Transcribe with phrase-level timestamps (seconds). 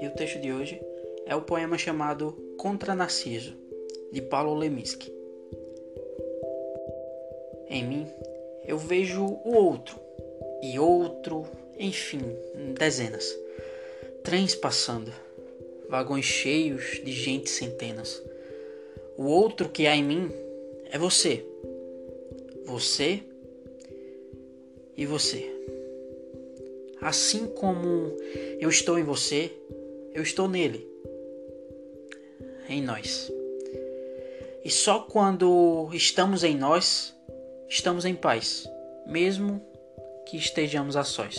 [0.00, 0.80] E o texto de hoje
[1.26, 3.54] é o poema chamado Contra Narciso,
[4.10, 5.12] de Paulo Leminski.
[7.68, 8.06] Em mim,
[8.66, 10.00] eu vejo o outro,
[10.62, 11.46] e outro,
[11.78, 12.22] enfim,
[12.76, 13.38] dezenas.
[14.24, 15.12] Trens passando,
[15.88, 18.20] vagões cheios de gente centenas.
[19.16, 20.32] O outro que há em mim
[20.90, 21.44] é você.
[22.64, 23.22] Você
[24.98, 25.48] e você.
[27.00, 28.16] Assim como
[28.58, 29.52] eu estou em você,
[30.12, 30.84] eu estou nele,
[32.68, 33.32] em nós.
[34.64, 37.14] E só quando estamos em nós,
[37.68, 38.68] estamos em paz,
[39.06, 39.62] mesmo
[40.26, 41.38] que estejamos a sós.